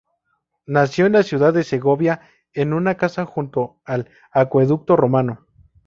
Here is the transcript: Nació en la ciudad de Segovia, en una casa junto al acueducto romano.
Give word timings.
Nació 0.65 1.05
en 1.05 1.13
la 1.13 1.21
ciudad 1.21 1.53
de 1.53 1.63
Segovia, 1.63 2.21
en 2.53 2.73
una 2.73 2.95
casa 2.95 3.23
junto 3.27 3.77
al 3.85 4.09
acueducto 4.33 4.95
romano. 4.95 5.45